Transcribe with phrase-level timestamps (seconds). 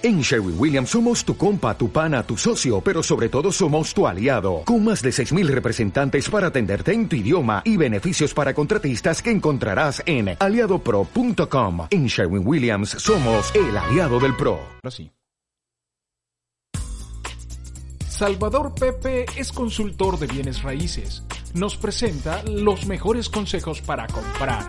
[0.00, 4.06] En Sherwin Williams somos tu compa, tu pana, tu socio, pero sobre todo somos tu
[4.06, 9.20] aliado, con más de 6.000 representantes para atenderte en tu idioma y beneficios para contratistas
[9.20, 11.88] que encontrarás en aliadopro.com.
[11.90, 14.60] En Sherwin Williams somos el aliado del PRO.
[14.88, 15.10] Sí.
[18.08, 21.24] Salvador Pepe es consultor de bienes raíces.
[21.54, 24.64] Nos presenta los mejores consejos para comprar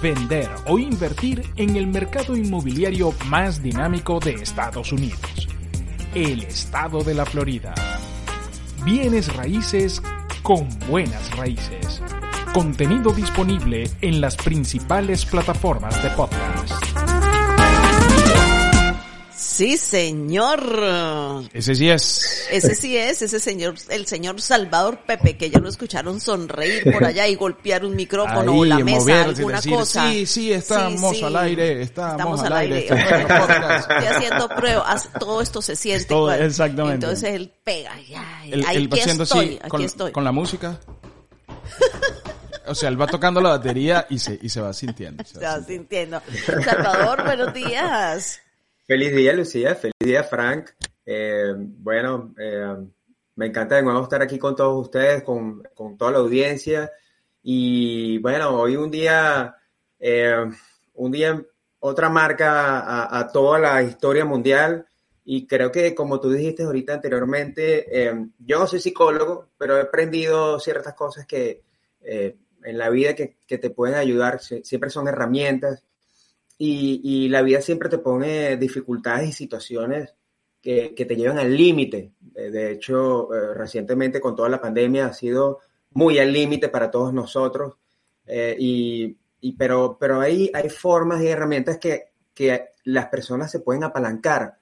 [0.00, 5.48] vender o invertir en el mercado inmobiliario más dinámico de Estados Unidos,
[6.14, 7.74] el estado de la Florida.
[8.84, 10.00] Bienes raíces
[10.42, 12.02] con buenas raíces.
[12.52, 16.87] Contenido disponible en las principales plataformas de podcast.
[19.58, 20.62] Sí, señor.
[21.52, 22.46] Ese sí es.
[22.48, 27.04] Ese sí es, ese señor, el señor Salvador Pepe, que ya lo escucharon sonreír por
[27.04, 30.12] allá y golpear un micrófono o la mesa, alguna cosa.
[30.12, 32.86] Sí, sí, estamos al aire, estamos, al aire.
[32.86, 32.98] Estoy
[34.06, 36.06] haciendo pruebas, todo esto se siente.
[36.06, 37.06] Todo, exactamente.
[37.06, 40.12] Entonces él pega, ya, el, ahí aquí estoy, aquí con, estoy.
[40.12, 40.78] Con la música.
[42.68, 45.24] O sea, él va tocando la batería y se, y se va sintiendo.
[45.24, 46.22] Se va, sintiendo.
[46.64, 48.40] Salvador, buenos días.
[48.88, 49.74] Feliz día, Lucía.
[49.74, 50.70] Feliz día, Frank.
[51.04, 52.74] Eh, bueno, eh,
[53.34, 56.90] me encanta de nuevo estar aquí con todos ustedes, con, con toda la audiencia.
[57.42, 59.54] Y bueno, hoy un día,
[59.98, 60.42] eh,
[60.94, 61.38] un día,
[61.80, 64.86] otra marca a, a, toda la historia mundial.
[65.22, 70.58] Y creo que, como tú dijiste ahorita anteriormente, yo no soy psicólogo, pero he aprendido
[70.60, 71.62] ciertas cosas que
[72.00, 74.40] en la vida que, que te pueden ayudar.
[74.40, 75.84] Siempre son herramientas
[76.58, 80.12] y, y, la vida siempre te pone dificultades y situaciones
[80.60, 82.12] que, que te llevan al límite.
[82.20, 85.60] De hecho, eh, recientemente con toda la pandemia ha sido
[85.92, 87.74] muy al límite para todos nosotros.
[88.26, 93.60] Eh, y, y, pero pero hay, hay formas y herramientas que, que las personas se
[93.60, 94.58] pueden apalancar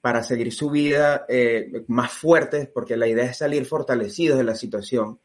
[0.00, 4.54] para seguir su vida eh, más fuertes, porque la idea es salir fortalecidos de la
[4.54, 5.18] situación.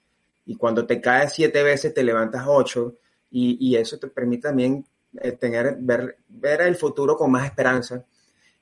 [0.45, 2.97] Y cuando te caes siete veces, te levantas ocho.
[3.29, 4.90] Y, y eso te permite también eh,
[5.39, 8.05] tener, ver, ver el futuro con más esperanza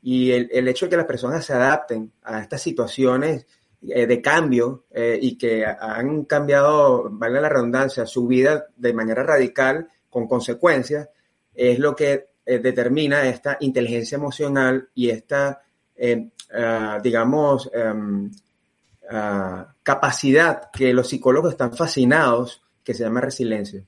[0.02, 3.46] y el, el, hecho de que las personas se adapten a estas situaciones
[3.88, 9.24] eh, de cambio eh, y que han cambiado, valga la redundancia, su vida de manera
[9.24, 11.08] radical con consecuencias,
[11.56, 15.62] es lo que eh, determina esta inteligencia emocional y esta,
[15.98, 23.82] uh, digamos, um, uh, capacidad que los psicólogos están fascinados, que se llama resiliencia.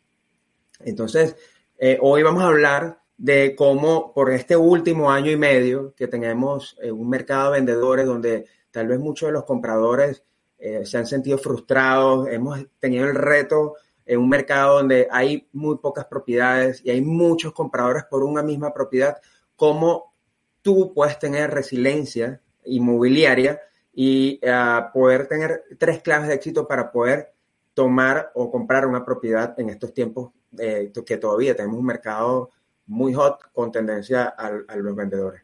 [0.79, 1.35] Entonces,
[1.83, 6.77] eh, hoy vamos a hablar de cómo por este último año y medio que tenemos
[6.79, 10.23] eh, un mercado de vendedores donde tal vez muchos de los compradores
[10.59, 15.79] eh, se han sentido frustrados, hemos tenido el reto en un mercado donde hay muy
[15.79, 19.17] pocas propiedades y hay muchos compradores por una misma propiedad,
[19.55, 20.13] cómo
[20.61, 23.59] tú puedes tener resiliencia inmobiliaria
[23.91, 27.33] y uh, poder tener tres claves de éxito para poder
[27.81, 32.51] tomar o comprar una propiedad en estos tiempos eh, que todavía tenemos un mercado
[32.85, 35.41] muy hot con tendencia a, a, los vendedores.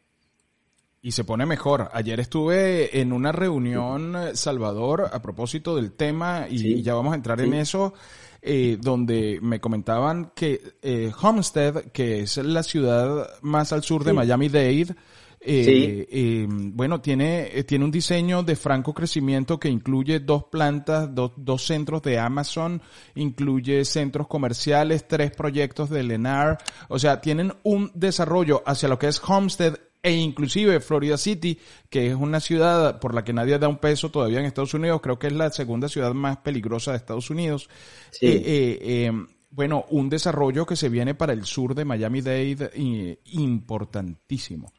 [1.01, 1.89] Y se pone mejor.
[1.93, 6.83] Ayer estuve en una reunión, Salvador, a propósito del tema, y sí.
[6.83, 7.45] ya vamos a entrar sí.
[7.45, 7.95] en eso,
[8.43, 14.09] eh, donde me comentaban que eh, Homestead, que es la ciudad más al sur sí.
[14.09, 14.95] de Miami-Dade,
[15.39, 16.07] eh, sí.
[16.09, 21.31] eh, bueno, tiene, eh, tiene un diseño de franco crecimiento que incluye dos plantas, dos,
[21.37, 22.81] dos centros de Amazon,
[23.15, 26.57] incluye centros comerciales, tres proyectos de Lennar,
[26.89, 29.75] o sea, tienen un desarrollo hacia lo que es Homestead
[30.07, 31.59] e inclusive Florida City,
[31.89, 35.01] que es una ciudad por la que nadie da un peso todavía en Estados Unidos,
[35.01, 37.69] creo que es la segunda ciudad más peligrosa de Estados Unidos.
[38.11, 38.27] Sí.
[38.27, 39.11] Eh, eh, eh,
[39.49, 44.71] bueno, un desarrollo que se viene para el sur de Miami-Dade importantísimo.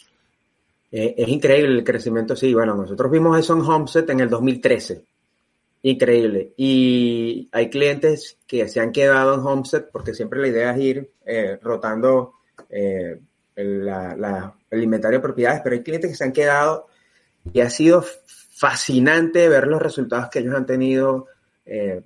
[0.91, 2.53] Eh, es increíble el crecimiento, sí.
[2.55, 5.05] Bueno, nosotros vimos eso en Homestead en el 2013.
[5.83, 6.55] Increíble.
[6.57, 11.11] Y hay clientes que se han quedado en Homestead porque siempre la idea es ir
[11.25, 12.35] eh, rotando
[12.69, 13.21] eh,
[13.55, 16.87] la, el, inventario de propiedades, pero hay clientes que se han quedado
[17.53, 21.27] y ha sido fascinante ver los resultados que ellos han tenido
[21.65, 22.03] de,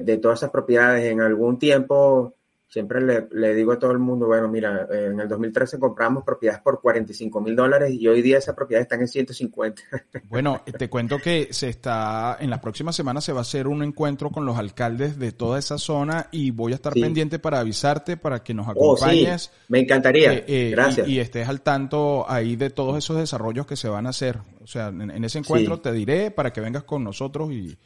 [0.00, 2.34] de, todas esas propiedades en algún tiempo
[2.70, 6.62] siempre le, le, digo a todo el mundo, bueno, mira, en el 2013 compramos propiedades
[6.62, 9.82] por 45 mil dólares y hoy día esas propiedades están en 150.
[10.28, 13.82] Bueno, te cuento que se está, en las próximas semanas se va a hacer un
[13.82, 17.00] encuentro con los alcaldes de toda esa zona y voy a estar sí.
[17.00, 19.48] pendiente para avisarte, para que nos acompañes.
[19.48, 19.64] Oh, sí.
[19.68, 20.32] Me encantaría.
[20.32, 21.08] Eh, eh, Gracias.
[21.08, 24.38] Y, y, estés al tanto ahí de todos esos desarrollos que se van a hacer.
[24.62, 25.82] O sea, en, en ese encuentro sí.
[25.82, 27.76] te diré para que vengas con nosotros y,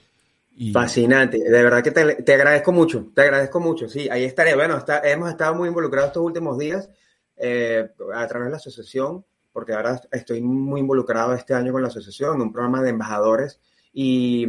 [0.72, 4.54] Fascinante, de verdad que te, agradezco mucho, te agradezco mucho, sí, ahí estaré.
[4.54, 6.88] Bueno, hemos estado muy involucrados estos últimos días
[7.36, 9.24] eh, a través de la asociación
[9.54, 13.60] porque ahora estoy muy involucrado este año con la asociación un programa de embajadores.
[13.92, 14.48] Y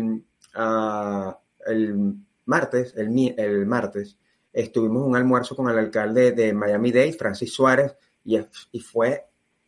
[0.55, 2.15] ah, el
[2.45, 4.17] martes, el, el martes,
[4.51, 8.39] estuvimos un almuerzo con el alcalde de Miami-Dade, Francis Suárez, y,
[8.71, 9.27] y fue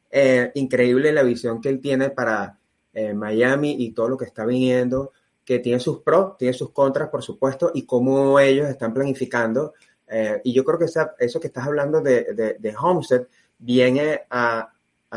[0.09, 2.57] eh, increíble la visión que él tiene para
[2.91, 5.11] eh, Miami y todo lo que está viniendo,
[5.47, 9.73] que tiene sus pros, tiene sus contras, por supuesto, y cómo ellos están planificando.
[10.05, 10.85] Eh, y yo creo que
[11.19, 13.27] eso que estás hablando de, de, Homestead
[13.59, 14.73] viene a,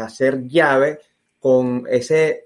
[0.09, 1.01] ser llave
[1.41, 2.45] con ese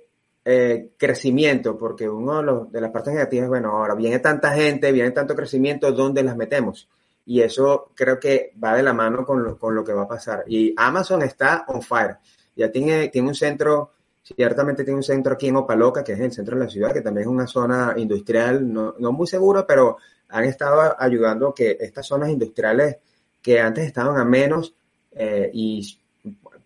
[0.97, 5.35] crecimiento, porque uno de, de las partes negativas bueno, ahora viene tanta gente, viene tanto
[5.35, 6.89] crecimiento, ¿dónde las metemos?
[7.27, 10.09] y eso creo que va de la mano con lo, con lo, que va a
[10.09, 10.45] pasar.
[10.47, 12.19] Y Amazon está on fire.
[12.57, 13.93] Ya tiene, tiene un centro,
[14.25, 17.03] ciertamente tiene un centro aquí en Opaloca, que es el centro de la ciudad, que
[17.03, 19.99] también es una zona industrial, no, no muy segura, pero
[20.31, 22.97] han estado ayudando a que estas zonas industriales
[23.43, 24.75] que antes estaban a menos
[25.13, 25.99] eh, y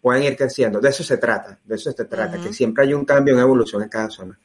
[0.00, 0.80] pueden ir creciendo.
[0.80, 3.82] De eso se trata, de eso se trata, que siempre hay un cambio, una evolución
[3.82, 4.38] en cada zona.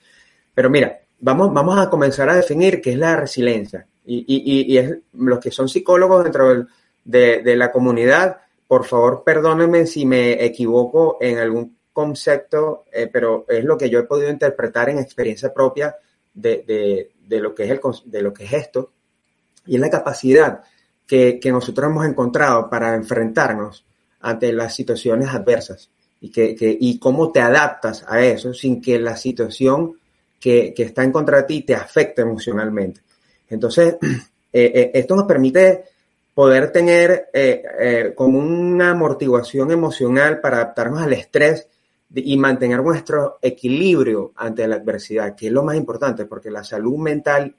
[0.53, 3.85] Pero mira, vamos, vamos a comenzar a definir qué es la resiliencia.
[4.05, 6.65] Y, y, y es, los que son psicólogos dentro
[7.05, 8.37] de, de, la comunidad,
[8.67, 13.99] por favor, perdónenme si me equivoco en algún concepto, eh, pero es lo que yo
[13.99, 15.95] he podido interpretar en experiencia propia
[16.33, 18.91] de, de, de, lo, que es el, de lo que es esto.
[19.67, 20.63] Y es la capacidad
[21.07, 23.85] que, que nosotros hemos encontrado para enfrentarnos
[24.19, 28.97] ante las situaciones adversas y, que, que, y cómo te adaptas a eso sin que
[28.99, 29.93] la situación
[30.39, 33.01] que, que está en contra de ti te afecte emocionalmente.
[33.49, 35.83] Entonces, eh, eh, esto nos permite
[36.33, 37.29] poder tener
[38.15, 41.67] como una amortiguación emocional para adaptarnos al estrés
[42.15, 46.97] y mantener nuestro equilibrio ante la adversidad, que es lo más importante, porque la salud
[46.97, 47.55] mental,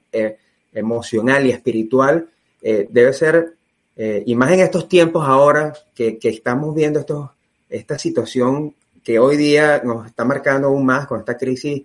[0.73, 2.29] emocional y espiritual
[2.61, 3.55] debe ser,
[3.97, 7.29] y más en estos tiempos ahora que, que estamos viendo estos,
[7.69, 8.73] esta situación
[9.03, 11.83] que hoy día nos está marcando aún más con esta crisis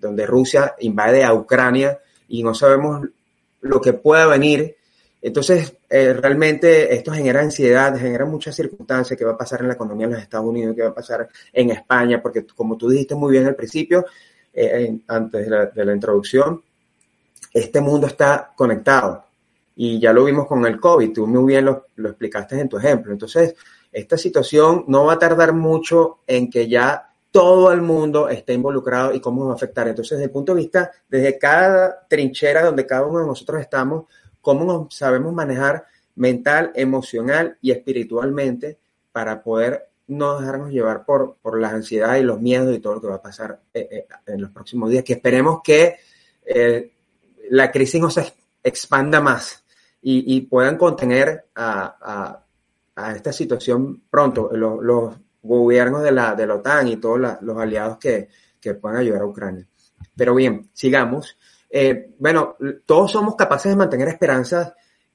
[0.00, 1.98] donde Rusia invade a Ucrania
[2.28, 3.06] y no sabemos
[3.60, 4.76] lo que pueda venir.
[5.22, 9.74] Entonces, eh, realmente esto genera ansiedad, genera muchas circunstancias, que va a pasar en la
[9.74, 13.14] economía de los Estados Unidos, qué va a pasar en España, porque como tú dijiste
[13.14, 14.04] muy bien al principio,
[14.52, 16.60] eh, antes de la, introducción,
[17.54, 19.24] este mundo está conectado
[19.76, 22.78] y ya lo vimos con el COVID, tú muy bien lo, lo explicaste en tu
[22.78, 23.12] ejemplo.
[23.12, 23.54] Entonces,
[23.92, 29.14] esta situación no va a tardar mucho en que ya todo el mundo está involucrado
[29.14, 29.86] y cómo nos va a afectar.
[29.86, 34.04] Entonces, desde el punto de vista, desde cada trinchera donde cada uno de nosotros estamos,
[34.42, 35.86] cómo nos sabemos manejar
[36.16, 38.78] mental, emocional y espiritualmente
[39.12, 43.00] para poder no dejarnos llevar por, por la ansiedad y los miedos y todo lo
[43.00, 45.96] que va a pasar eh, eh, en los próximos días, que esperemos que
[46.44, 46.92] eh,
[47.50, 49.64] la crisis no se expanda más
[50.04, 52.44] y, puedan contener a,
[53.14, 54.50] esta situación pronto.
[54.52, 58.28] los gobiernos de la, de la OTAN y todos los aliados que,
[58.60, 59.66] que puedan ayudar a Ucrania.
[60.16, 61.36] Pero bien, sigamos.
[61.74, 64.74] Eh, bueno, todos somos capaces de mantener esperanzas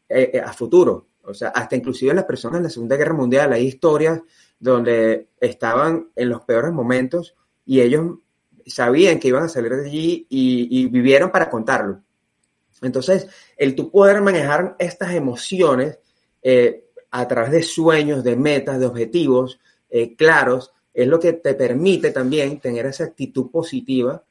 [0.10, 1.10] eh, eh, a futuro.
[1.24, 4.20] O sea, hasta inclusive las personas en la Segunda Guerra Mundial hay historias
[4.60, 8.18] donde estaban en los peores momentos y ellos
[8.66, 12.02] sabían que iban a salir de allí y, vivieron para contarlo.
[12.82, 16.00] Entonces, el tú poder manejar estas emociones
[17.12, 19.60] a través de sueños, de metas, de objetivos,
[19.90, 24.24] eh, claros, es lo que te permite también tener esa actitud positiva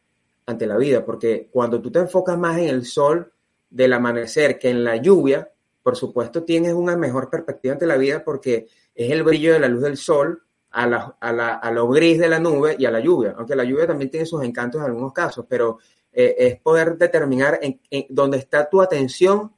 [0.46, 3.32] ante la vida, porque cuando tú te enfocas más en el sol
[3.68, 5.50] del amanecer que en la lluvia,
[5.82, 9.68] por supuesto tienes una mejor perspectiva ante la vida porque es el brillo de la
[9.68, 12.90] luz del sol a, la, a, la, a lo gris de la nube y a
[12.90, 15.78] la lluvia, aunque la lluvia también tiene sus encantos en algunos casos, pero
[16.12, 19.52] eh, es poder determinar en, dónde está tu atención,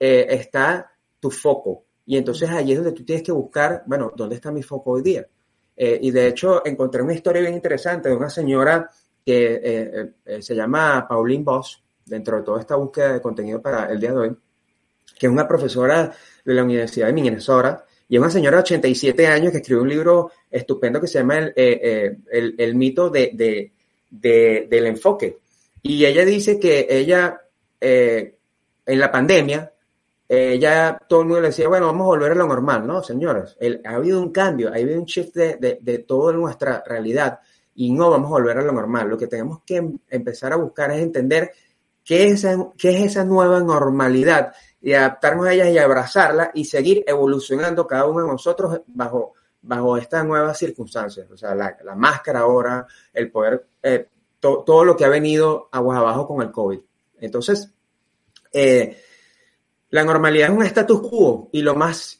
[0.00, 1.84] eh, está tu foco.
[2.04, 5.02] Y entonces allí es donde tú tienes que buscar, bueno, ¿dónde está mi foco hoy
[5.02, 5.26] día?
[5.76, 8.90] Eh, y de hecho encontré una historia bien interesante de una señora
[9.24, 13.86] que eh, eh, se llama Pauline Boss, dentro de toda esta búsqueda de contenido para
[13.90, 14.36] el día de hoy,
[15.18, 16.12] que es una profesora
[16.44, 19.88] de la Universidad de Minnesota y es una señora de 87 años que escribió un
[19.88, 23.72] libro estupendo que se llama El, el, el mito de, de,
[24.10, 25.38] de, del enfoque.
[25.80, 27.40] Y ella dice que ella
[27.80, 29.72] en la pandemia
[30.34, 33.02] eh, ya todo el mundo le decía, bueno, vamos a volver a lo normal, ¿no,
[33.02, 33.54] señores?
[33.84, 37.40] ha habido un cambio, ha habido un shift de, de, de toda nuestra realidad
[37.74, 39.08] y no vamos a volver a lo normal.
[39.08, 41.52] Lo que tenemos que em, empezar a buscar es entender
[42.04, 47.04] qué es, qué es esa nueva normalidad y adaptarnos a ella y abrazarla y seguir
[47.06, 51.30] evolucionando cada uno de nosotros bajo, bajo estas nuevas circunstancias.
[51.30, 54.08] O sea, la, la máscara ahora, el poder, eh,
[54.40, 56.80] todo lo que ha venido aguas abajo con el COVID.
[57.20, 57.70] Entonces,
[58.52, 59.00] eh,
[59.90, 62.18] la normalidad es un status quo y lo más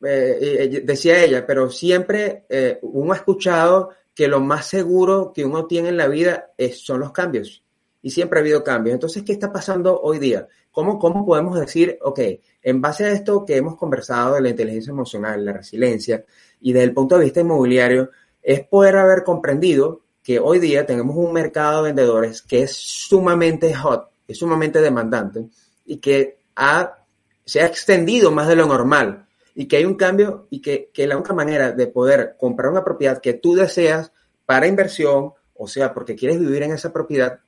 [0.00, 2.44] decía ella, pero siempre
[2.82, 7.12] uno ha escuchado que lo más seguro que uno tiene en la vida son los
[7.12, 7.62] cambios.
[8.00, 8.94] Y siempre ha habido cambios.
[8.94, 10.46] Entonces, ¿qué está pasando hoy día?
[10.70, 12.20] ¿Cómo, ¿Cómo podemos decir, ok,
[12.62, 16.24] en base a esto que hemos conversado de la inteligencia emocional, la resiliencia
[16.60, 18.10] y desde el punto de vista inmobiliario,
[18.42, 23.74] es poder haber comprendido que hoy día tenemos un mercado de vendedores que es sumamente
[23.74, 25.46] hot, es sumamente demandante
[25.84, 26.98] y que ha,
[27.44, 31.06] se ha extendido más de lo normal y que hay un cambio y que, que
[31.06, 34.12] la única manera de poder comprar una propiedad que tú deseas
[34.44, 37.40] para inversión, o sea, porque quieres vivir en esa propiedad,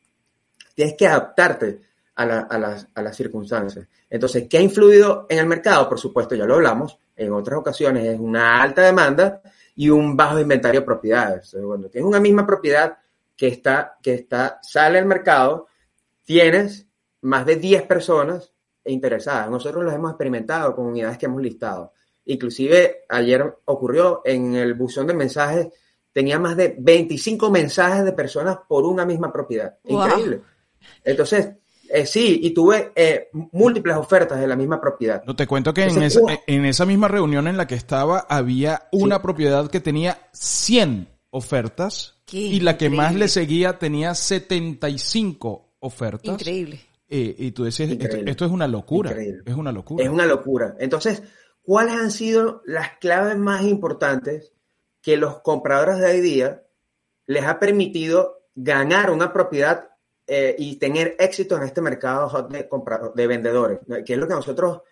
[0.74, 1.80] tienes que adaptarte
[2.14, 3.86] a, las, a, las, circunstancias.
[4.08, 5.88] Entonces, ¿qué ha influido en el mercado?
[5.88, 9.42] Por supuesto, ya lo hablamos en otras ocasiones, es una alta demanda
[9.74, 11.54] y un bajo inventario de propiedades.
[11.62, 12.96] Cuando tienes una misma propiedad
[13.36, 15.66] que está, que está, sale al mercado,
[16.24, 16.86] tienes
[17.22, 18.52] más de 10 personas
[18.84, 19.50] interesadas.
[19.50, 21.92] Nosotros los hemos experimentado con unidades que hemos listado.
[22.26, 25.68] Inclusive ayer ocurrió en el buzón de mensajes,
[26.12, 29.78] tenía más de 25 mensajes de personas por una misma propiedad.
[29.84, 30.40] Increíble.
[31.04, 31.50] Entonces,
[31.88, 35.22] eh, sí, y tuve eh, múltiples ofertas de la misma propiedad.
[35.24, 38.88] No te cuento que en, esa, en, esa, misma reunión en la que estaba había
[38.92, 46.32] una propiedad que tenía 100 ofertas y la que más le seguía tenía 75 ofertas.
[46.32, 46.80] Increíble.
[47.08, 49.12] Eh, y tú decías, esto, es una locura.
[49.12, 50.04] Es una locura.
[50.04, 50.74] Es una locura.
[50.80, 51.22] Entonces,
[51.66, 54.52] ¿cuáles han sido las claves más importantes
[55.02, 56.62] que los compradores de hoy día
[57.26, 59.90] les ha permitido ganar una propiedad
[60.28, 62.68] eh, y tener éxito en este mercado de,
[63.14, 64.82] de vendedores, que es lo que nosotros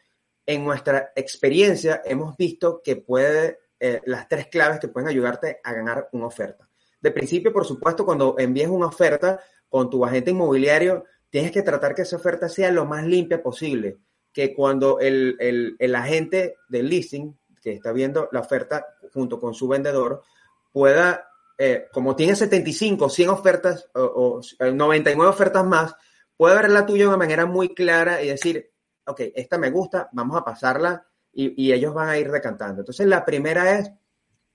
[0.44, 5.72] en nuestra experiencia hemos visto que puede, eh, las tres claves que pueden ayudarte a
[5.72, 6.68] ganar una oferta.
[7.00, 11.94] De principio, por supuesto, cuando envíes una oferta con tu agente inmobiliario, tienes que tratar
[11.94, 13.98] que esa oferta sea lo más limpia posible,
[14.34, 19.54] que cuando el, el, el agente del leasing que está viendo la oferta junto con
[19.54, 20.22] su vendedor
[20.70, 25.94] pueda eh, como tiene 75, 100 ofertas o, 99 ofertas más,
[26.36, 28.72] puede ver la tuya de una manera muy clara y decir,
[29.06, 32.80] ok, esta me gusta, vamos a pasarla y, ellos van a ir decantando.
[32.80, 33.90] Entonces, la primera es,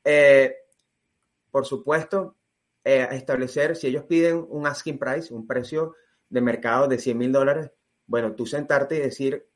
[0.04, 0.56] eh,
[1.52, 2.36] por supuesto,
[2.84, 5.96] eh, establecer, si ellos piden un asking price, un precio
[6.30, 7.72] de mercado de 100 mil dólares,
[8.08, 9.49] bueno, tú sentarte y decir,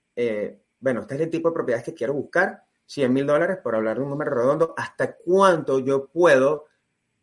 [0.80, 3.98] bueno, este es el tipo de propiedades que quiero buscar, 100 mil dólares, por hablar
[3.98, 6.66] de un número redondo, ¿hasta cuánto yo puedo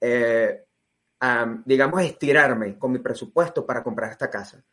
[0.00, 0.64] eh,
[1.64, 4.64] digamos, estirarme con mi presupuesto para comprar esta casa.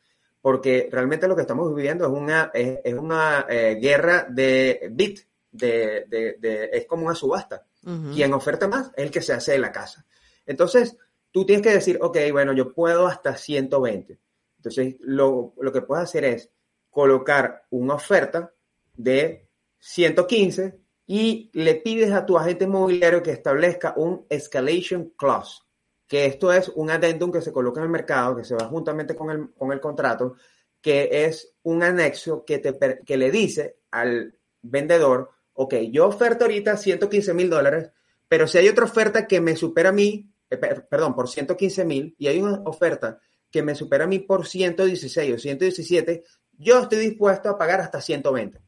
[0.42, 5.20] Porque realmente lo que estamos viviendo es una, es, una eh, guerra de bit,
[5.52, 7.66] de, de, es como una subasta.
[8.14, 10.06] Quien oferta más es el que se hace de la casa.
[10.46, 10.98] Entonces,
[11.32, 14.20] tú tienes que decir, ok, bueno, yo puedo hasta 120.
[14.58, 16.50] Entonces, lo, lo que puedes hacer es
[16.98, 18.52] colocar una oferta
[18.96, 25.62] de 115 y le pides a tu agente inmobiliario que establezca un escalation clause,
[26.08, 29.16] que esto es un addendum que se coloca en el mercado, que se va juntamente
[29.16, 30.38] con el, con el contrato,
[30.82, 32.76] que es un anexo que, te,
[33.06, 37.92] que le dice al vendedor, ok, yo oferto ahorita 115 mil dólares,
[38.28, 42.16] pero si hay otra oferta que me supera a mí, eh, perdón, por 115 mil,
[42.18, 43.20] y hay una oferta
[43.52, 46.24] que me supera a mí por 116 o 117,
[46.58, 48.60] yo estoy dispuesto a pagar hasta 120.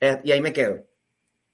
[0.00, 0.84] Eh, y ahí me quedo.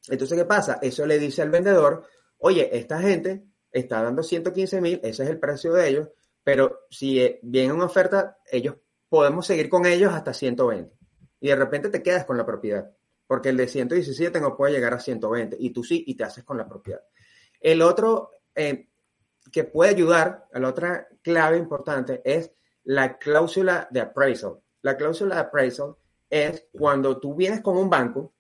[0.09, 0.79] Entonces, ¿qué pasa?
[0.81, 2.05] Eso le dice al vendedor,
[2.39, 6.09] oye, esta gente está dando 115 mil, ese es el precio de ellos,
[6.43, 8.77] pero si eh, viene una oferta, ellos
[9.09, 10.97] podemos seguir con ellos hasta 120.
[11.41, 12.91] Y de repente te quedas con la propiedad,
[13.27, 16.45] porque el de 117 no puede llegar a 120, y tú sí, y te haces
[16.45, 17.03] con la propiedad.
[17.61, 18.89] El otro eh,
[19.53, 22.51] que puede ayudar, la otra clave importante es
[22.85, 24.61] la cláusula de appraisal.
[24.83, 25.97] La cláusula de appraisal
[26.31, 28.33] es cuando tú vienes con un banco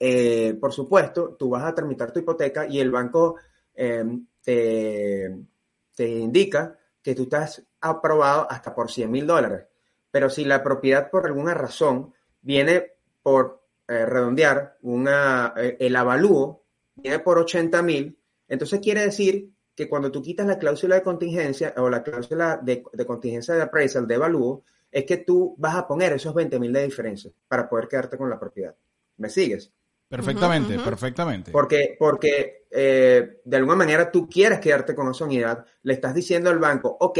[0.00, 3.36] eh, por supuesto, tú vas a tramitar tu hipoteca y el banco
[3.74, 4.04] eh,
[4.42, 9.66] te, indica que tú estás aprobado hasta por 100 mil dólares.
[10.10, 12.92] Pero si la propiedad por alguna razón viene
[13.22, 16.62] por eh, redondear, una, el avalúo
[16.94, 21.74] viene por 80 mil, entonces quiere decir que cuando tú quitas la cláusula de contingencia
[21.76, 24.64] o la cláusula de, de contingencia de appraisal de avalúo,
[24.98, 28.28] es que tú vas a poner esos 20 mil de diferencia para poder quedarte con
[28.28, 28.74] la propiedad.
[29.16, 29.72] ¿Me sigues?
[30.08, 31.52] Perfectamente, perfectamente.
[31.52, 36.50] Porque, porque eh, de alguna manera tú quieres quedarte con esa unidad, le estás diciendo
[36.50, 37.18] al banco, ok,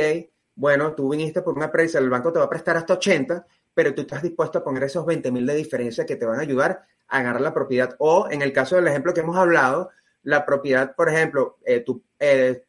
[0.54, 3.94] bueno, tú viniste por una presa, el banco te va a prestar hasta 80, pero
[3.94, 6.82] tú estás dispuesto a poner esos 20 mil de diferencia que te van a ayudar
[7.06, 7.94] a ganar la propiedad.
[7.99, 9.90] O en el caso del ejemplo que hemos hablado,
[10.23, 12.64] la propiedad, por ejemplo, eh, tú eh,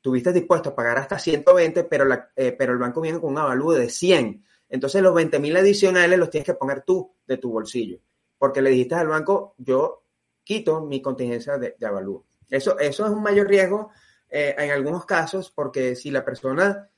[0.00, 3.74] estuviste dispuesto a pagar hasta 120, pero, la, pero el banco viene con un avalúo
[3.74, 4.42] de 100.
[4.70, 7.98] Entonces los 20 mil adicionales los tienes que poner tú de tu bolsillo.
[8.38, 10.04] porque le dijiste al banco, yo
[10.42, 12.24] quito mi contingencia de, de avalúo.
[12.48, 13.90] Eso, eso es un mayor riesgo
[14.30, 16.88] eh, en algunos casos, porque si la persona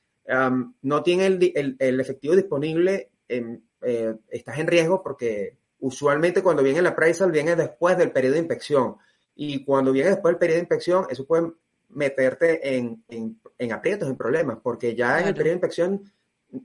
[0.81, 6.79] no tiene el, el, efectivo disponible, em, eh, estás en riesgo porque usualmente cuando viene
[6.79, 8.95] el appraisal viene después del periodo de inspección.
[9.35, 11.51] Y cuando viene después del periodo de inspección, eso puede
[11.95, 16.11] meterte en, en, en aprietos, en problemas, porque ya en el periodo de inspección,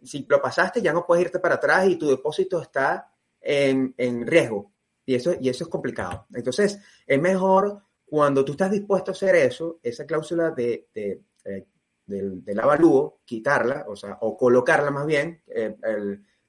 [0.02, 4.26] si lo pasaste, ya no puedes irte para atrás y tu depósito está en, en
[4.26, 4.72] riesgo.
[5.06, 6.26] Y eso, y eso es complicado.
[6.34, 11.66] Entonces, es mejor cuando tú estás dispuesto a hacer eso, esa cláusula de, de, eh,
[12.06, 15.76] del, avalúo, quitarla, o sea, o colocarla más bien, eh,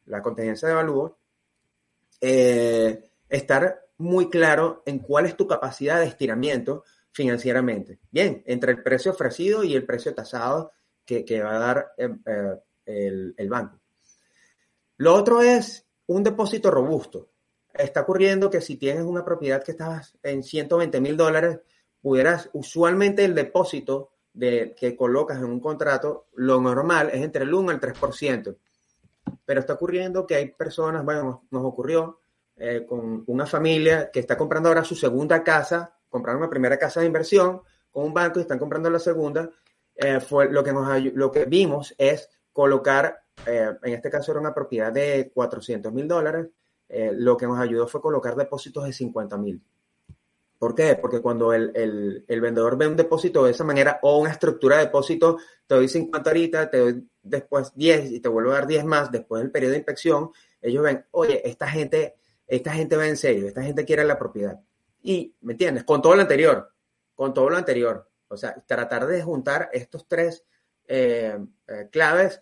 [0.05, 1.17] la contingencia de avalúo,
[2.21, 7.99] eh, estar muy claro en cuál es tu capacidad de estiramiento financieramente.
[8.11, 10.71] Bien, entre el precio ofrecido y el precio tasado
[11.05, 11.91] que, que va a dar
[12.85, 13.79] el, el banco.
[14.97, 17.29] Lo otro es un depósito robusto
[17.73, 21.59] está ocurriendo que si tienes una propiedad que está en 120 mil dólares,
[22.01, 27.53] pudieras, usualmente el depósito de, que colocas en un contrato, lo normal es entre el
[27.53, 28.57] 1 y el 3%.
[29.45, 32.19] Pero está ocurriendo que hay personas, bueno, nos ocurrió
[32.55, 36.99] eh, con una familia que está comprando ahora su segunda casa, compraron una primera casa
[36.99, 37.61] de inversión
[37.91, 39.49] con un banco y están comprando la segunda.
[39.95, 44.41] Eh, fue lo que, nos, lo que vimos es colocar, eh, en este caso era
[44.41, 46.47] una propiedad de 400 mil dólares,
[46.87, 49.61] eh, lo que nos ayudó fue colocar depósitos de 50 mil.
[50.57, 50.95] ¿Por qué?
[50.95, 55.37] Porque cuando el, vendedor ve un depósito de esa manera o una estructura de depósito,
[55.65, 59.09] te doy 50 ahorita, te doy después 10 y te vuelvo a dar 10 más
[59.09, 63.47] después del periodo de inspección, ellos ven, oye, esta gente, esta gente va en serio,
[63.47, 64.59] esta gente quiere la propiedad.
[65.01, 65.83] Y, ¿me entiendes?
[65.83, 66.71] Con todo lo anterior,
[67.15, 68.09] con todo lo anterior.
[68.27, 70.43] O sea, tratar de juntar estos tres
[70.87, 71.37] eh,
[71.67, 72.41] eh, claves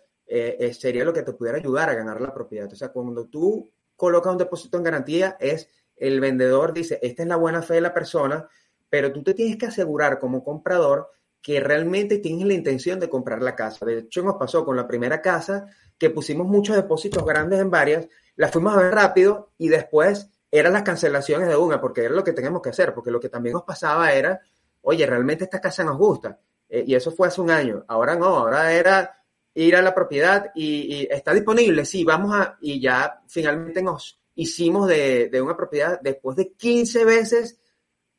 [0.78, 2.70] sería lo que te pudiera ayudar a ganar la propiedad.
[2.70, 7.28] O sea, cuando tú coloca un depósito en garantía es el vendedor dice, esta es
[7.28, 8.48] la buena fe de la persona,
[8.88, 11.10] pero tú te tienes que asegurar como comprador
[11.42, 13.84] que realmente tienes la intención de comprar la casa.
[13.86, 18.08] De hecho, nos pasó con la primera casa que pusimos muchos depósitos grandes en varias,
[18.36, 22.24] las fuimos a ver rápido y después eran las cancelaciones de una, porque era lo
[22.24, 24.40] que teníamos que hacer, porque lo que también nos pasaba era,
[24.82, 26.38] oye, realmente esta casa nos gusta.
[26.68, 27.84] Eh, y eso fue hace un año.
[27.88, 29.18] Ahora no, ahora era
[29.54, 34.86] ir a la propiedad y, está disponible, sí, vamos a, y ya finalmente nos hicimos
[34.86, 37.58] de, una propiedad después de 15 veces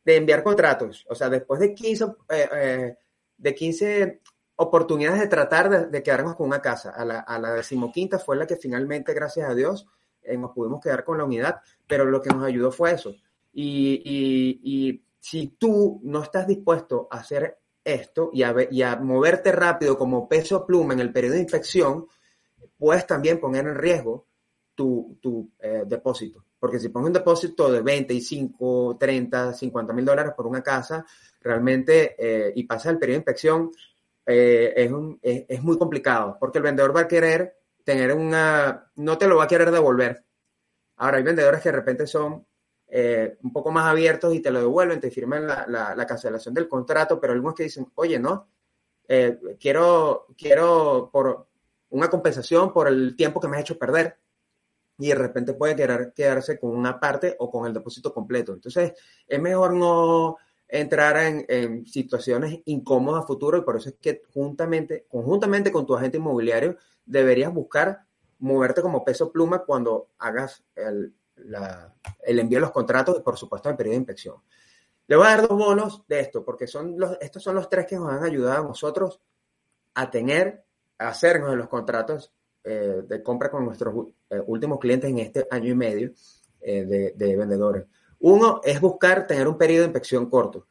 [0.03, 2.97] de enviar contratos, o sea, después de 15, eh, eh,
[3.37, 4.21] de 15
[4.57, 6.89] oportunidades de tratar de, quedarnos con una casa.
[6.89, 9.87] A la, a la, decimoquinta fue la que finalmente, gracias a Dios,
[10.23, 13.15] eh, nos pudimos quedar con la unidad, pero lo que nos ayudó fue eso.
[13.51, 19.97] Y, y, y si tú no estás dispuesto a hacer esto y a, moverte rápido
[19.97, 22.07] como peso pluma en el periodo de infección,
[22.77, 24.27] puedes también poner en riesgo
[24.75, 26.45] tu, tu eh, depósito.
[26.59, 31.05] Porque si pones un depósito de 25, 30, 50 mil dólares por una casa,
[31.41, 33.71] realmente, eh, y pasa el periodo de infección,
[34.25, 37.58] eh, es, es, es, muy complicado, porque el vendedor va a querer
[37.89, 40.23] tener una, no te lo va a querer devolver.
[40.97, 42.45] Ahora, hay vendedores que de repente son
[42.85, 46.67] eh, un poco más abiertos y te lo devuelven, te firman la, la, cancelación del
[46.67, 48.47] contrato, pero algunos que dicen, oye, no,
[49.07, 51.47] eh, quiero, quiero por
[51.89, 54.19] una compensación por el tiempo que me has hecho perder
[54.99, 58.53] y de repente puede querer quedarse con una parte o con el depósito completo.
[58.53, 58.93] Entonces,
[59.27, 60.37] es mejor no
[60.69, 65.95] entrar en, situaciones incómodas a futuro y por eso es que juntamente, conjuntamente con tu
[65.95, 68.05] agente inmobiliario deberías buscar
[68.37, 71.13] moverte como peso pluma cuando hagas el,
[72.23, 74.35] el envío de los contratos y, por supuesto, el periodo de inspección.
[75.07, 77.87] Le voy a dar dos bonos de esto, porque son los, estos son los tres
[77.87, 79.19] que nos han ayudado a nosotros
[79.95, 80.63] a tener,
[80.99, 82.31] a hacernos los contratos
[82.63, 86.11] eh, de compra con nuestros eh, últimos clientes en este año y medio
[86.61, 87.85] eh, de, vendedores.
[88.19, 90.67] Uno es buscar tener un periodo de inspección corto.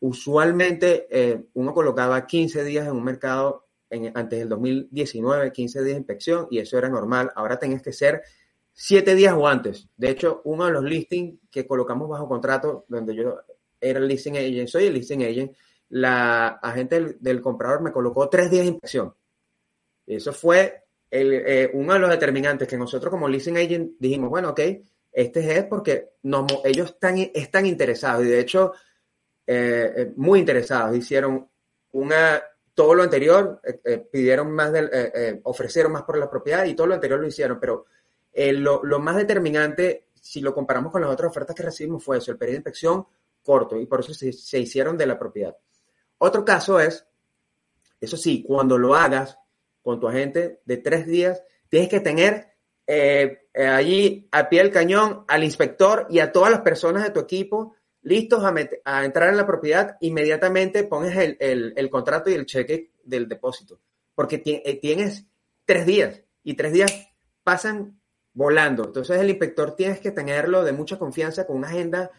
[0.00, 3.66] Usualmente uno colocaba 15 días en un mercado
[4.14, 7.32] antes del 2019, 15 días de inspección, y eso era normal.
[7.34, 8.22] Ahora tenés que ser
[8.80, 9.88] siete días o antes.
[9.96, 13.40] De hecho, uno de los listings que colocamos bajo contrato, donde yo
[13.80, 15.56] era el listing agent, soy el listing agent,
[15.88, 19.14] la agente del, comprador me colocó tres días de inspección.
[20.06, 24.60] Eso fue eh, uno de los determinantes que nosotros como listing agent dijimos, bueno, ok,
[25.12, 26.10] este es porque
[26.64, 28.72] ellos están, interesados y de hecho
[29.46, 30.96] eh, eh, muy interesados.
[30.96, 31.48] Hicieron
[31.92, 32.42] una,
[32.74, 33.60] todo lo anterior,
[34.12, 37.86] pidieron más, del, ofrecieron más por la propiedad y todo lo anterior lo hicieron, pero
[38.40, 42.30] eh, lo, más determinante, si lo comparamos con las otras ofertas que recibimos, fue eso,
[42.30, 43.04] el periodo de inspección
[43.42, 45.56] corto, y por eso se, hicieron de la propiedad.
[46.18, 47.04] Otro caso es,
[48.00, 49.36] eso sí, cuando lo hagas
[49.82, 52.54] con tu agente de tres días, tienes que tener
[52.86, 57.10] eh, eh, allí a pie del cañón al inspector y a todas las personas de
[57.10, 62.92] tu equipo listos a, entrar en la propiedad, inmediatamente pones el, contrato y el cheque
[63.04, 63.80] del depósito.
[64.14, 65.26] Porque eh, tienes
[65.64, 67.10] tres días y tres días
[67.42, 68.00] pasan
[68.32, 68.84] volando.
[68.84, 72.10] Entonces el inspector tienes que tenerlo de mucha confianza con una agenda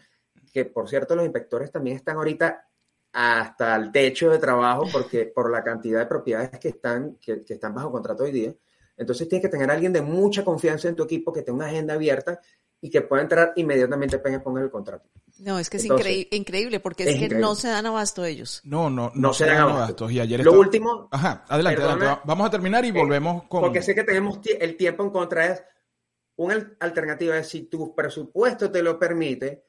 [0.52, 2.66] que, por cierto, los inspectores también están ahorita
[3.12, 7.74] hasta el techo de trabajo porque por la cantidad de propiedades que están, que, están
[7.74, 8.54] bajo contrato hoy día.
[9.00, 11.66] Entonces tienes que tener a alguien de mucha confianza en tu equipo que tenga una
[11.68, 12.38] agenda abierta
[12.82, 15.08] y que pueda entrar inmediatamente apenas ponga el contrato.
[15.38, 18.60] No, es que es increíble porque es, que no se dan abasto ellos.
[18.62, 20.10] No, no, no, se, dan abasto.
[20.10, 21.08] Y ayer Lo último.
[21.10, 23.62] Ajá, adelante, adelante, Vamos a terminar y eh, volvemos con.
[23.62, 25.46] Porque sé que tenemos el tiempo en contra.
[25.46, 25.64] Es
[26.36, 29.64] una alternativa es si tu presupuesto te lo permite,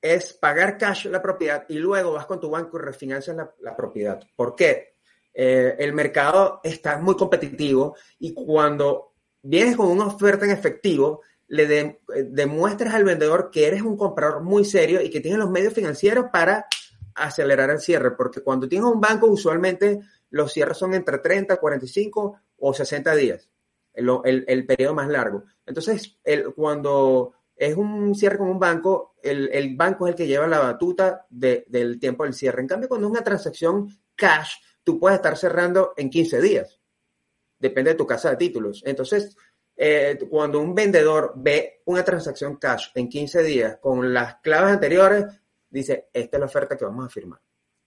[0.00, 4.20] es pagar cash la propiedad y luego vas con tu banco y refinancias la, propiedad.
[4.34, 4.95] ¿Por qué?
[5.38, 11.78] Eh, el mercado está muy competitivo y cuando vienes con una oferta en efectivo, le
[11.78, 11.98] eh,
[12.30, 16.30] demuestras al vendedor que eres un comprador muy serio y que tienes los medios financieros
[16.32, 16.66] para
[17.14, 22.40] acelerar el cierre, porque cuando tienes un banco usualmente los cierres son entre 30, 45
[22.56, 23.50] o 60 días,
[23.92, 25.44] el, el, periodo más largo.
[25.66, 26.18] Entonces,
[26.54, 31.26] cuando es un cierre con un banco, el banco es el que lleva la batuta
[31.30, 32.60] del tiempo del cierre.
[32.60, 36.80] En cambio, cuando es una transacción cash, tú puedes estar cerrando en 15 días.
[37.58, 38.84] Depende de tu casa de títulos.
[38.86, 39.36] Entonces,
[39.76, 45.24] eh, cuando un vendedor ve una transacción cash en 15 días con las claves anteriores,
[45.68, 47.40] dice, esta es la oferta que vamos a firmar.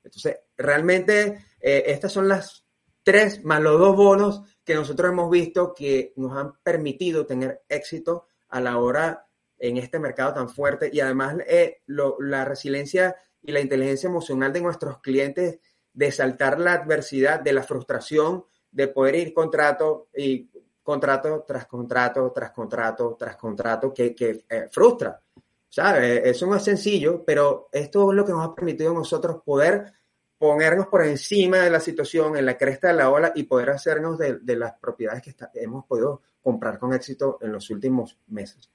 [0.04, 2.66] Entonces, realmente eh, estas son las
[3.02, 8.28] tres más los dos bonos que nosotros hemos visto que nos han permitido tener éxito
[8.50, 9.26] a la hora
[9.58, 14.62] en este mercado tan fuerte y además eh, la resiliencia y la inteligencia emocional de
[14.62, 15.60] nuestros clientes
[16.00, 20.50] de saltar la adversidad, de la frustración, de poder ir contrato y
[20.82, 25.22] contrato tras contrato, tras contrato, tras contrato, que, que eh, frustra.
[25.68, 26.22] ¿Sabes?
[26.24, 29.92] Eso no es sencillo, pero esto es lo que nos ha permitido a nosotros poder
[30.38, 34.18] ponernos por encima de la situación, en la cresta de la ola y poder hacernos
[34.18, 38.72] de, las propiedades que hemos podido comprar con éxito en los últimos meses.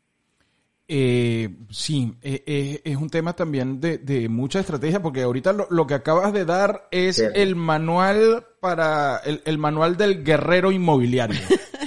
[0.87, 5.95] Eh, sí, eh, eh, es un tema también de, mucha estrategia, porque ahorita lo, que
[5.95, 11.41] acabas de dar es el manual para el, el, manual del guerrero inmobiliario.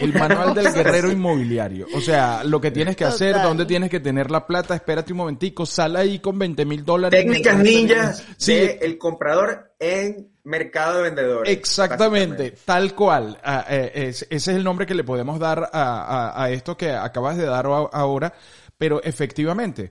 [0.00, 1.86] El manual del guerrero inmobiliario.
[1.94, 5.18] O sea, lo que tienes que hacer, dónde tienes que tener la plata, espérate un
[5.18, 7.20] momentico, sal ahí con 20 mil dólares.
[7.20, 8.58] Técnicas ninjas sí.
[8.80, 11.52] el comprador en mercado de vendedores.
[11.52, 13.38] Exactamente, tal cual.
[13.44, 17.44] Ah, eh, ese es el nombre que le podemos dar a, esto que acabas de
[17.44, 18.32] dar ahora,
[18.78, 19.90] pero efectivamente.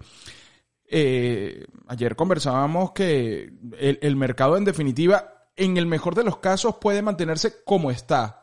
[0.92, 7.04] Eh, ayer conversábamos que el mercado en definitiva, en el mejor de los casos, puede
[7.04, 8.39] mantenerse como está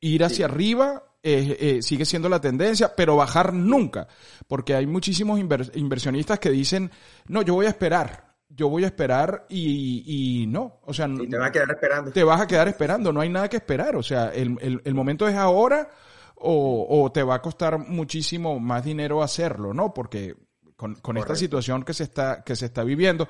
[0.00, 4.06] Ir hacia arriba eh, sigue siendo la tendencia, pero bajar nunca,
[4.46, 6.90] porque hay muchísimos inversionistas que dicen,
[7.26, 11.48] no, yo voy a esperar, yo voy a esperar y, no, o sea, te vas
[11.48, 12.12] a quedar esperando.
[12.12, 15.26] Te vas a quedar esperando, no hay nada que esperar, o sea, el, el, momento
[15.28, 15.90] es ahora
[16.36, 19.92] o, o, te va a costar muchísimo más dinero hacerlo, ¿no?
[19.92, 20.36] Porque
[20.76, 23.28] con, con esta situación que se está, que se está viviendo,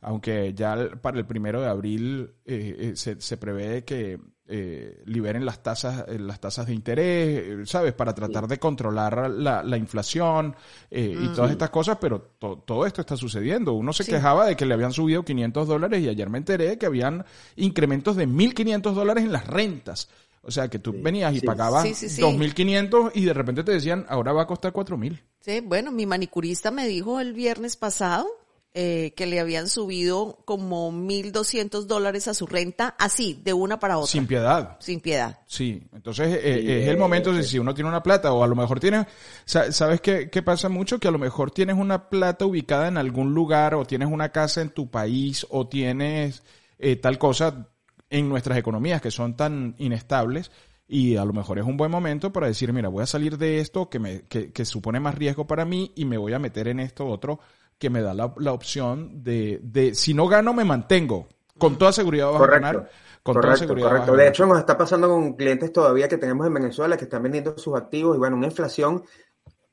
[0.00, 5.44] aunque ya para el primero de abril eh, eh, se, se, prevé que eh, liberen
[5.44, 7.92] las tasas, las tasas de interés, ¿sabes?
[7.92, 10.54] Para tratar de controlar la, la inflación
[10.90, 13.72] y todas estas cosas, pero todo esto está sucediendo.
[13.72, 16.86] Uno se quejaba de que le habían subido 500 dólares y ayer me enteré que
[16.86, 17.24] habían
[17.56, 20.08] incrementos de 1.500 dólares en las rentas.
[20.44, 24.42] O sea, que tú venías y pagabas 2.500 y de repente te decían, ahora va
[24.42, 25.20] a costar 4.000.
[25.40, 28.26] Sí, bueno, mi manicurista me dijo el viernes pasado
[28.74, 33.98] eh, que le habían subido como 1.200 dólares a su renta, así, de una para
[33.98, 34.10] otra.
[34.10, 34.78] Sin piedad.
[34.80, 35.40] Sin piedad.
[35.46, 38.54] Sí, entonces eh, es el momento de si uno tiene una plata o a lo
[38.54, 39.06] mejor tiene,
[39.44, 40.98] ¿sabes qué, qué pasa mucho?
[40.98, 44.62] Que a lo mejor tienes una plata ubicada en algún lugar o tienes una casa
[44.62, 46.42] en tu país o tienes
[46.78, 47.68] eh, tal cosa
[48.08, 50.50] en nuestras economías que son tan inestables
[50.88, 53.60] y a lo mejor es un buen momento para decir, mira, voy a salir de
[53.60, 56.68] esto que, me, que, que supone más riesgo para mí y me voy a meter
[56.68, 57.38] en esto otro
[57.82, 61.26] que me da la, la opción de, de, si no gano, me mantengo.
[61.58, 62.90] Con toda seguridad vas a ganar.
[63.24, 64.14] Con toda seguridad correcto.
[64.14, 67.58] De hecho, nos está pasando con clientes todavía que tenemos en Venezuela que están vendiendo
[67.58, 69.02] sus activos y bueno, una inflación,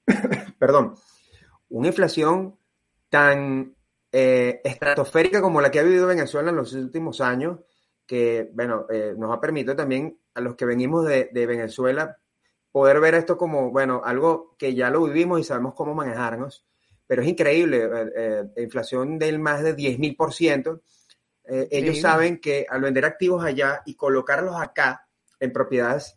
[0.58, 0.96] perdón,
[1.70, 2.58] una inflación
[3.10, 3.76] tan
[4.12, 7.60] eh, estratosférica como la que ha vivido Venezuela en los últimos años,
[8.08, 12.18] que bueno, eh, nos ha permitido también a los que venimos de, de, Venezuela
[12.72, 16.66] poder ver esto como, bueno, algo que ya lo vivimos y sabemos cómo manejarnos
[17.10, 18.12] pero es increíble, eh,
[18.56, 20.80] eh inflación del más de 10.000%.
[21.46, 25.08] Eh, ellos saben que al vender activos allá y colocarlos acá
[25.40, 26.16] en propiedades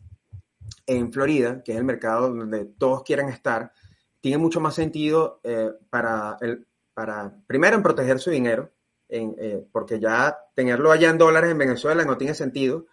[0.84, 3.72] en Florida, que es el mercado donde todos quieren estar,
[4.20, 8.70] tiene mucho más sentido eh, para, el, para, primero, en proteger su dinero,
[9.08, 9.34] en,
[9.72, 12.84] porque ya tenerlo allá en dólares en Venezuela no tiene sentido,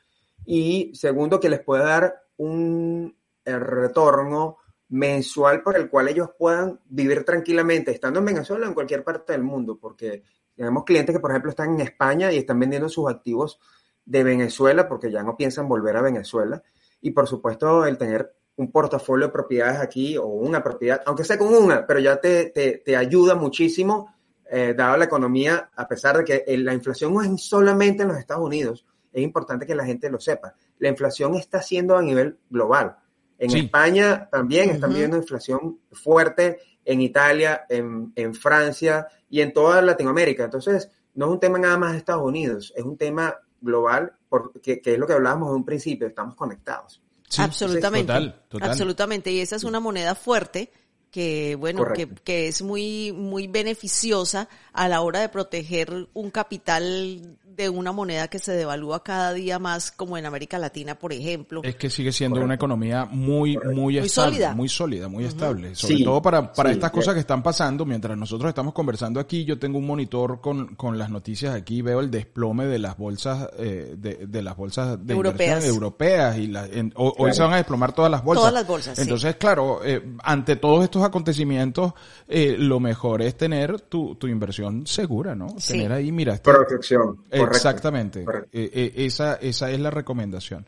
[0.45, 4.57] y segundo, que les puede dar un retorno
[4.89, 9.33] mensual por el cual ellos puedan vivir tranquilamente, estando en Venezuela o en cualquier parte
[9.33, 10.23] del mundo, porque
[10.55, 13.59] tenemos clientes que, por ejemplo, están en España y están vendiendo sus activos
[14.05, 16.61] de Venezuela porque ya no piensan volver a Venezuela.
[17.01, 21.37] Y, por supuesto, el tener un portafolio de propiedades aquí o una propiedad, aunque sea
[21.37, 24.13] con una, pero ya te, te, te ayuda muchísimo,
[24.51, 28.17] eh, dado la economía, a pesar de que la inflación no es solamente en los
[28.17, 30.55] Estados Unidos, es importante que la gente lo sepa.
[30.79, 32.97] La inflación está siendo a nivel global.
[33.39, 39.81] En España también están viviendo inflación fuerte, en Italia, en, en, Francia y en toda
[39.81, 40.43] Latinoamérica.
[40.45, 44.81] Entonces, no es un tema nada más de Estados Unidos, es un tema global, porque,
[44.81, 47.01] que es lo que hablábamos en un principio, estamos conectados.
[47.37, 48.33] absolutamente.
[48.61, 49.31] Absolutamente.
[49.31, 50.71] Y esa es una moneda fuerte
[51.11, 57.37] que bueno, que, que, es muy, muy beneficiosa a la hora de proteger un capital
[57.59, 61.61] de una moneda que se devalúa cada día más, como en América Latina, por ejemplo.
[61.63, 64.55] Es que sigue siendo una economía muy, muy, estable, sólida.
[64.55, 65.75] muy sólida, muy estable.
[65.75, 69.59] Sobre todo para, para estas cosas que están pasando, mientras nosotros estamos conversando aquí, yo
[69.59, 73.95] tengo un monitor con, con las noticias aquí, veo el desplome de las bolsas, eh,
[73.97, 78.09] de, de, las bolsas de europeas, europeas y la, hoy se van a desplomar todas
[78.09, 78.41] las bolsas.
[78.41, 78.99] Todas las bolsas.
[78.99, 81.91] Entonces, claro, eh, ante todos estos acontecimientos,
[82.29, 85.47] eh, lo mejor es tener tu, tu inversión segura, ¿no?
[85.67, 86.35] Tener ahí, mira.
[86.35, 87.17] Este, Protección.
[87.55, 88.25] Exactamente.
[88.51, 90.67] Eh, eh, esa, esa es la recomendación.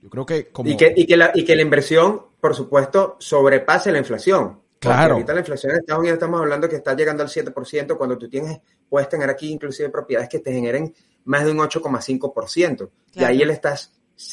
[0.00, 0.68] Yo creo que como...
[0.68, 4.60] Y que, y que, la, y que la inversión, por supuesto, sobrepase la inflación.
[4.78, 5.14] Claro.
[5.14, 8.28] ahorita la inflación en Estados Unidos estamos hablando que está llegando al 7%, cuando tú
[8.28, 10.92] tienes, puedes tener aquí inclusive propiedades que te generen
[11.24, 12.90] más de un 8,5%.
[13.14, 13.92] Y ahí él estás,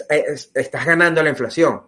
[0.10, 1.84] eh, estás ganando la inflación.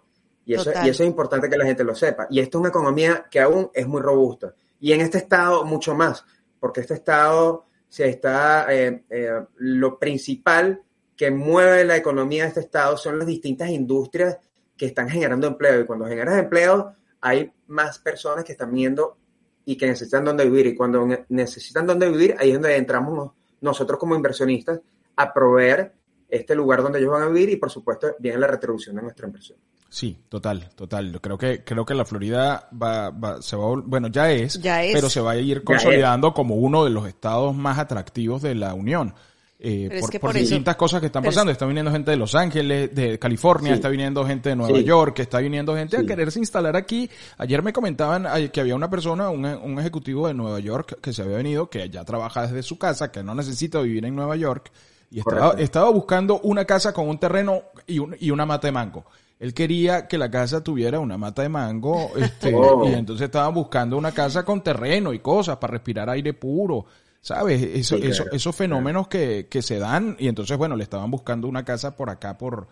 [0.45, 2.27] Y eso, y eso es importante que la gente lo sepa.
[2.29, 4.53] Y esto es una economía que aún es muy robusta.
[4.79, 6.25] Y en este estado mucho más,
[6.59, 10.81] porque este estado se está, eh, eh, lo principal
[11.13, 14.37] que mueve la economía de este estado son las distintas industrias
[14.77, 15.81] que están generando empleo.
[15.81, 19.17] Y cuando generas empleo, hay más personas que están viendo
[19.65, 20.67] y que necesitan dónde vivir.
[20.67, 24.79] Y cuando necesitan dónde vivir, ahí es donde entramos nosotros como inversionistas
[25.17, 25.93] a proveer
[26.29, 29.27] este lugar donde ellos van a vivir y por supuesto viene la retribución de nuestra
[29.27, 29.59] inversión.
[29.91, 31.19] Sí, total, total.
[31.19, 35.19] Creo que creo que la Florida va, va se va, bueno, ya es, pero se
[35.19, 39.13] va a ir consolidando como uno de los estados más atractivos de la Unión.
[39.59, 41.51] Eh, por, distintas cosas que están pasando.
[41.51, 45.39] Está viniendo gente de Los Ángeles, de California, está viniendo gente de Nueva York, está
[45.39, 47.09] viniendo gente a quererse instalar aquí.
[47.37, 51.21] Ayer me comentaban que había una persona, un, un, ejecutivo de Nueva York que se
[51.21, 54.71] había venido, que ya trabaja desde su casa, que no necesita vivir en Nueva York,
[55.11, 58.71] y estaba, estaba buscando una casa con un terreno y, un, y una mata de
[58.71, 59.05] mango
[59.41, 62.87] él quería que la casa tuviera una mata de mango, este, oh.
[62.87, 66.85] y entonces estaba buscando una casa con terreno y cosas para respirar aire puro,
[67.21, 67.59] ¿sabes?
[67.59, 71.65] Eso, eso, esos fenómenos que, que se dan, y entonces, bueno, le estaban buscando una
[71.65, 72.67] casa por acá, por,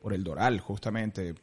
[0.00, 1.34] por el Doral, justamente.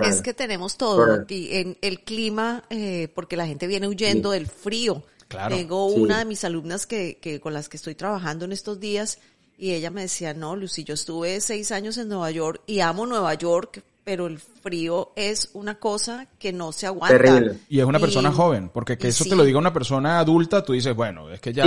[0.00, 4.46] Es que tenemos todo aquí, en el clima, eh, porque la gente viene huyendo del
[4.46, 5.02] frío.
[5.28, 5.54] Claro.
[5.54, 9.18] Tengo una de mis alumnas que, que con las que estoy trabajando en estos días,
[9.58, 13.06] y ella me decía, no, Lucy, yo estuve seis años en Nueva York y amo
[13.06, 17.16] Nueva York, pero el frío es una cosa que no se aguanta.
[17.16, 17.60] Terrible.
[17.68, 20.72] Y es una persona joven, porque que eso te lo diga una persona adulta, tú
[20.72, 21.64] dices, bueno, es que ya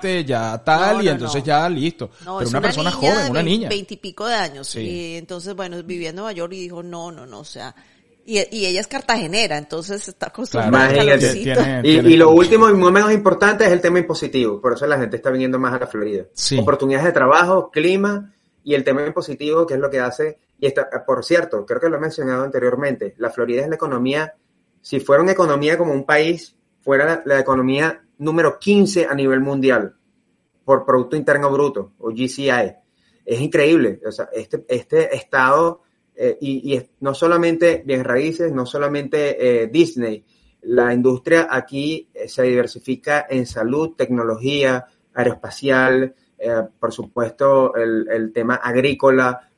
[0.00, 2.10] sí, ya tal, y entonces ya listo.
[2.20, 3.68] pero una, persona joven, una niña.
[3.68, 4.76] Veintipico de años.
[4.76, 7.74] Y entonces, bueno, vivía en Nueva York y dijo, no, no, no, o sea,
[8.26, 10.92] y, y, ella es cartagenera, entonces está acostumbrada
[11.82, 14.60] y, y, lo último y muy menos importante es el tema impositivo.
[14.60, 16.24] Por eso la gente está viniendo más a la Florida.
[16.60, 18.32] Oportunidades de trabajo, clima
[18.64, 20.38] y el tema impositivo, que es lo que hace.
[20.58, 23.14] Y está, por cierto, creo que lo he mencionado anteriormente.
[23.18, 24.34] La Florida es la economía,
[24.80, 29.94] si fuera una economía como un país, fuera la, economía número 15 a nivel mundial
[30.64, 32.74] por Producto Interno Bruto o GCI.
[33.24, 34.00] Es increíble.
[34.04, 35.82] O sea, este, este estado
[36.18, 40.24] eh, y, no solamente bien raíces, no solamente eh, Disney,
[40.62, 46.14] la industria aquí eh, se diversifica en salud, tecnología, aeroespacial,
[46.78, 49.48] por supuesto el, tema agrícola.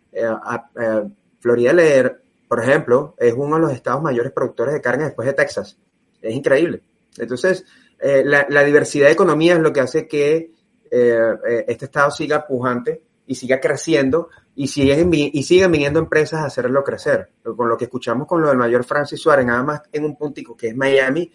[1.41, 5.35] Florida Leer, por ejemplo, es uno de los estados mayores productores de carne después de
[5.35, 5.77] Texas.
[6.23, 6.83] Es increíble.
[7.17, 7.65] Entonces,
[8.01, 10.53] la, la, diversidad de economía es lo que hace que
[10.89, 14.29] este estado siga pujante y siga creciendo
[14.61, 17.31] y siguen, y siguen viniendo empresas a hacerlo crecer.
[17.57, 20.57] Con lo que escuchamos con lo del mayor Francis Suárez, nada más en un puntico
[20.57, 21.31] que es Miami,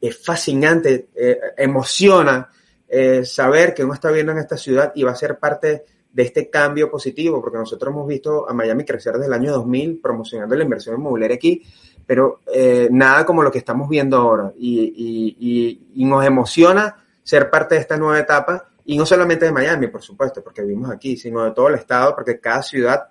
[0.00, 2.48] es fascinante, eh, emociona
[2.88, 6.22] eh, saber que uno está viendo en esta ciudad y va a ser parte de
[6.22, 10.56] este cambio positivo, porque nosotros hemos visto a Miami crecer desde el año 2000 promocionando
[10.56, 11.62] la inversión inmobiliaria aquí,
[12.06, 14.50] pero eh, nada como lo que estamos viendo ahora.
[14.56, 19.88] Y, y, nos emociona ser parte de esta nueva etapa, y no solamente de Miami,
[19.88, 23.08] por supuesto, porque vivimos aquí, sino de todo el estado, porque cada ciudad,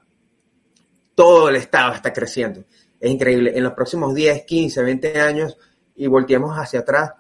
[1.15, 2.65] todo el estado está creciendo.
[2.99, 3.57] Es increíble.
[3.57, 5.57] En los próximos 10, 15, 20 años,
[5.95, 7.13] y volteamos hacia atrás,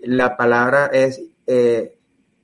[0.00, 1.96] la palabra es eh,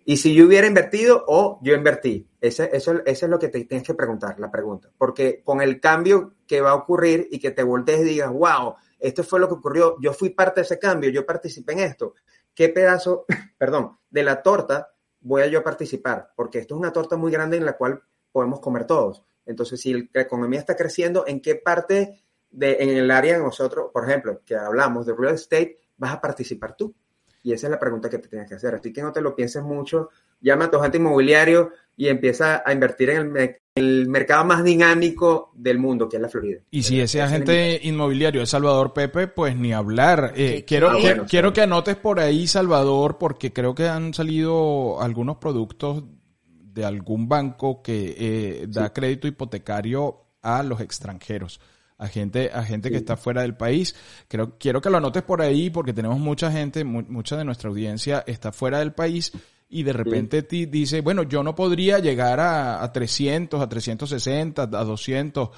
[0.05, 2.29] y si yo hubiera invertido o yo invertí.
[2.41, 4.91] Ese, eso, eso es lo que te tienes que preguntar, la pregunta.
[4.99, 8.75] Porque con el cambio que va a ocurrir y que te voltees y digas, wow,
[8.99, 12.15] esto fue lo que ocurrió, yo fui parte de ese cambio, yo participé en esto.
[12.53, 13.27] ¿Qué pedazo,
[13.59, 14.88] perdón, de la torta
[15.23, 16.33] voy a yo participar?
[16.37, 19.25] Porque esto es una torta muy grande en la cual podemos comer todos.
[19.47, 23.91] Entonces, si la economía está creciendo, ¿en qué parte de, en el área de nosotros,
[23.93, 26.95] por ejemplo, que hablamos de real estate, vas a participar tú?
[27.43, 28.75] Y esa es la pregunta que te tienes que hacer.
[28.75, 30.11] Así que no te lo pienses mucho.
[30.41, 35.79] Llama a tu agente inmobiliario y empieza a invertir en el, mercado más dinámico del
[35.79, 36.61] mundo, que es la Florida.
[36.71, 40.35] Y si ese agente inmobiliario es Salvador Pepe, pues ni hablar.
[40.37, 45.39] Eh, quiero, ah, quiero que anotes por ahí, Salvador, porque creo que han salido algunos
[45.39, 46.05] productos
[46.45, 51.61] de algún banco que eh, da crédito hipotecario a los extranjeros
[52.03, 53.95] a gente, a gente que está fuera del país.
[54.27, 58.25] Creo, quiero que lo anotes por ahí porque tenemos mucha gente, mucha de nuestra audiencia
[58.27, 59.33] está fuera del país
[59.73, 64.63] y de repente te dice, bueno, yo no podría llegar a, a 300, a 360,
[64.63, 65.49] a 200,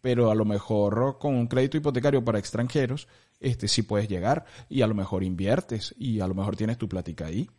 [0.00, 3.08] pero a lo mejor con un crédito hipotecario para extranjeros,
[3.40, 6.88] este sí puedes llegar y a lo mejor inviertes y a lo mejor tienes tu
[6.88, 7.50] plática ahí.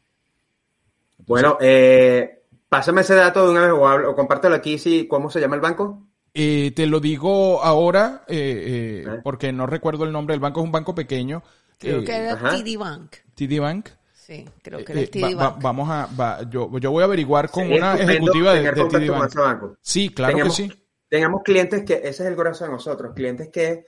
[1.17, 5.41] bueno, eh, pásame ese dato de una vez o, o compártelo aquí, si, ¿cómo se
[5.41, 6.01] llama el banco?
[6.33, 10.65] Eh, te lo digo ahora eh, eh, porque no recuerdo el nombre del banco, es
[10.65, 11.43] un banco pequeño.
[11.77, 13.15] Creo que era TD Bank.
[13.35, 13.89] TD Bank.
[14.25, 15.61] Sí, creo que era TD Bank.
[15.61, 19.77] vamos a, yo, yo voy a averiguar con una ejecutiva de, TD Bank.
[19.81, 20.71] Sí, claro que sí.
[21.07, 23.85] Tengamos clientes que, ese es el corazón de nosotros, clientes que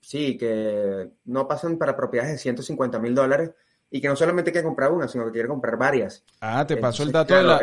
[0.00, 3.50] sí, que no pasan para propiedades de 150 mil dólares,
[3.90, 6.24] y que no solamente quiere comprar una, sino que quiere comprar varias.
[6.40, 7.60] Ah, te pasó el dato de la,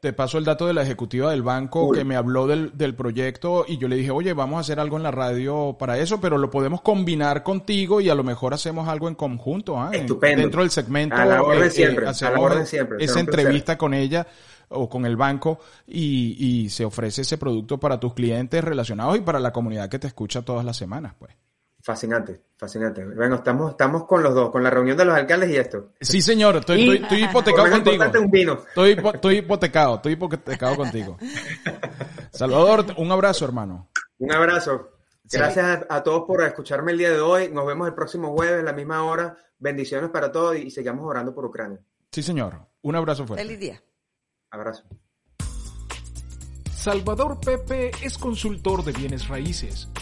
[0.00, 3.64] te pasó el dato de la ejecutiva del banco que me habló del, del, proyecto
[3.66, 6.36] y yo le dije, oye, vamos a hacer algo en la radio para eso, pero
[6.36, 9.90] lo podemos combinar contigo y a lo mejor hacemos algo en conjunto, ¿ah?
[9.92, 10.42] Estupendo.
[10.42, 11.16] dentro del segmento.
[11.16, 12.06] A la orden eh, siempre.
[12.06, 13.02] a la orden siempre.
[13.02, 14.26] Esa entrevista con ella
[14.68, 19.20] o con el banco y, y se ofrece ese producto para tus clientes relacionados y
[19.20, 21.34] para la comunidad que te escucha todas las semanas, pues.
[21.82, 23.04] Fascinante, fascinante.
[23.04, 25.90] Bueno, estamos, estamos con los dos, con la reunión de los alcaldes y esto.
[26.00, 28.04] Sí, señor, estoy, estoy, hipotecado contigo.
[28.20, 28.52] Un vino.
[28.68, 31.18] Estoy, estoy hipotecado, estoy hipotecado contigo.
[32.30, 33.88] Salvador, un abrazo, hermano.
[34.18, 34.90] Un abrazo.
[35.24, 37.50] Gracias a, todos por escucharme el día de hoy.
[37.50, 39.36] Nos vemos el próximo jueves a la misma hora.
[39.58, 41.80] Bendiciones para todos y sigamos orando por Ucrania.
[42.12, 42.60] Sí, señor.
[42.82, 43.44] Un abrazo fuerte.
[43.44, 43.82] Feliz día.
[44.52, 44.84] Abrazo.
[46.72, 49.88] Salvador Pepe es consultor de bienes raíces